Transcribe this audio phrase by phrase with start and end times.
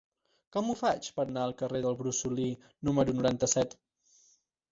[0.55, 2.47] Com ho faig per anar al carrer del Brosolí
[2.89, 3.77] número noranta-set?